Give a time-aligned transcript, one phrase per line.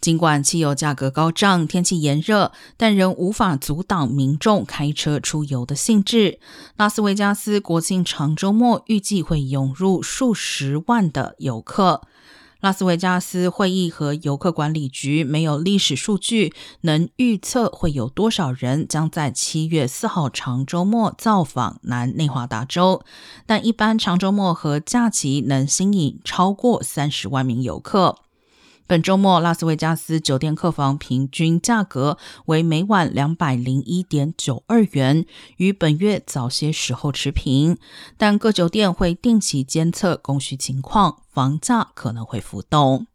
[0.00, 6.38] 尽管汽油价格高涨，天气炎热，但仍无法阻挡民众开车出游的兴致。
[6.76, 12.02] 拉斯维加斯国庆长周末预计会涌入数十万的游客。
[12.60, 23.04] 拉斯维加斯会议和游客管理局没有历史数据能预测会有多少人将在七月四号长周末造访南内华达州，
[23.46, 28.16] 但一般长周末和假期能吸引超过三十万名游客。
[28.88, 32.16] 本周末，拉斯维加斯酒店客房平均价格
[32.46, 35.26] 为每晚两百零一点九二元，
[35.58, 37.76] 与本月早些时候持平。
[38.16, 43.06] 但各酒店会定期监测供需情况，房价可能会浮动。